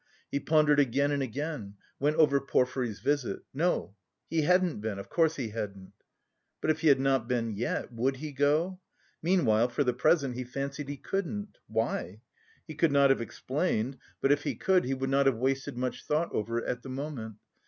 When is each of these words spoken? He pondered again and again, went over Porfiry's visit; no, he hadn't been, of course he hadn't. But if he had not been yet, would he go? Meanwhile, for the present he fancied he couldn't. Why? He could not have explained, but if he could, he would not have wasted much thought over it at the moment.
He 0.31 0.39
pondered 0.39 0.79
again 0.79 1.11
and 1.11 1.21
again, 1.21 1.75
went 1.99 2.15
over 2.15 2.41
Porfiry's 2.41 3.01
visit; 3.01 3.41
no, 3.53 3.93
he 4.31 4.41
hadn't 4.41 4.81
been, 4.81 4.97
of 4.97 5.09
course 5.09 5.35
he 5.35 5.49
hadn't. 5.49 5.93
But 6.59 6.71
if 6.71 6.79
he 6.81 6.87
had 6.87 6.99
not 6.99 7.27
been 7.27 7.51
yet, 7.51 7.93
would 7.93 8.15
he 8.15 8.31
go? 8.31 8.79
Meanwhile, 9.21 9.67
for 9.69 9.83
the 9.83 9.93
present 9.93 10.33
he 10.33 10.43
fancied 10.43 10.89
he 10.89 10.97
couldn't. 10.97 11.59
Why? 11.67 12.21
He 12.65 12.73
could 12.73 12.91
not 12.91 13.11
have 13.11 13.21
explained, 13.21 13.99
but 14.21 14.31
if 14.31 14.41
he 14.41 14.55
could, 14.55 14.85
he 14.85 14.95
would 14.95 15.11
not 15.11 15.27
have 15.27 15.37
wasted 15.37 15.77
much 15.77 16.03
thought 16.03 16.33
over 16.33 16.57
it 16.57 16.65
at 16.67 16.81
the 16.81 16.89
moment. 16.89 17.35